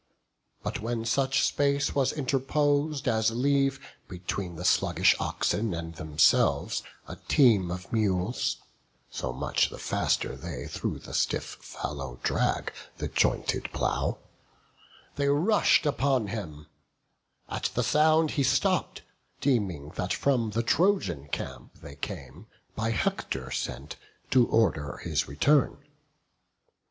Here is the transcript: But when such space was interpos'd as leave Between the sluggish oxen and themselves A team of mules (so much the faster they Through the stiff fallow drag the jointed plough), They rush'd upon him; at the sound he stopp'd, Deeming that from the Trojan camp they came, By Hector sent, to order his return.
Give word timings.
But 0.63 0.79
when 0.79 1.05
such 1.05 1.45
space 1.45 1.93
was 1.93 2.11
interpos'd 2.11 3.07
as 3.07 3.29
leave 3.29 3.79
Between 4.07 4.55
the 4.55 4.65
sluggish 4.65 5.15
oxen 5.19 5.75
and 5.75 5.93
themselves 5.93 6.81
A 7.07 7.17
team 7.27 7.69
of 7.69 7.93
mules 7.93 8.57
(so 9.11 9.31
much 9.31 9.69
the 9.69 9.77
faster 9.77 10.35
they 10.35 10.65
Through 10.65 10.97
the 11.05 11.13
stiff 11.13 11.55
fallow 11.61 12.19
drag 12.23 12.73
the 12.97 13.07
jointed 13.09 13.71
plough), 13.73 14.17
They 15.17 15.27
rush'd 15.29 15.85
upon 15.85 16.29
him; 16.29 16.65
at 17.47 17.65
the 17.75 17.83
sound 17.83 18.31
he 18.31 18.41
stopp'd, 18.43 19.03
Deeming 19.39 19.91
that 19.97 20.13
from 20.13 20.49
the 20.49 20.63
Trojan 20.63 21.27
camp 21.27 21.75
they 21.79 21.95
came, 21.97 22.47
By 22.75 22.89
Hector 22.89 23.51
sent, 23.51 23.97
to 24.31 24.47
order 24.47 24.97
his 25.03 25.27
return. 25.27 25.77